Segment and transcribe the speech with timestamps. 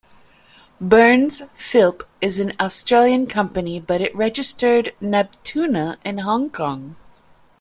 [0.79, 6.95] Burns, Philp is an Australian company but it registered "Neptuna" in Hong Kong.